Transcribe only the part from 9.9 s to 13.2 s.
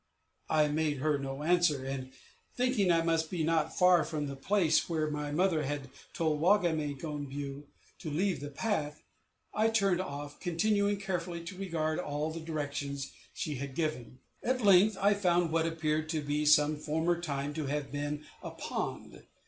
off, continuing carefully to regard all the directions